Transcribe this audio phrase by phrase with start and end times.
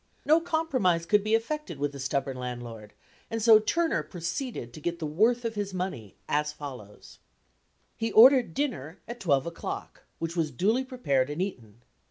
[0.25, 2.93] No compromise could be effected with the stubborn landlord
[3.29, 7.19] and so Turner proceeded to get the worth of his money as follows:
[7.95, 11.83] He ordered dinner at twelve o'clock, which was duly prepared and eaten.